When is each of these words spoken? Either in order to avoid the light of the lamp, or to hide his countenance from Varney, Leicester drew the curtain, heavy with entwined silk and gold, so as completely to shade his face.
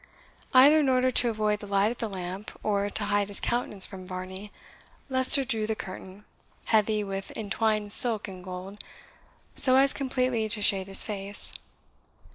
Either 0.51 0.79
in 0.79 0.89
order 0.89 1.11
to 1.11 1.29
avoid 1.29 1.59
the 1.59 1.67
light 1.67 1.91
of 1.91 1.99
the 1.99 2.09
lamp, 2.09 2.49
or 2.63 2.89
to 2.89 3.03
hide 3.03 3.27
his 3.27 3.39
countenance 3.39 3.85
from 3.85 4.03
Varney, 4.03 4.51
Leicester 5.09 5.45
drew 5.45 5.67
the 5.67 5.75
curtain, 5.75 6.25
heavy 6.65 7.03
with 7.03 7.31
entwined 7.37 7.93
silk 7.93 8.27
and 8.27 8.43
gold, 8.43 8.83
so 9.55 9.75
as 9.75 9.93
completely 9.93 10.49
to 10.49 10.59
shade 10.59 10.87
his 10.87 11.03
face. 11.03 11.53